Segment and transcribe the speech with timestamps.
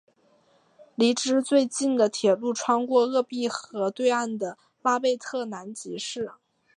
[0.95, 6.31] 离之最近的铁路穿过鄂毕河对岸的拉贝特南吉市。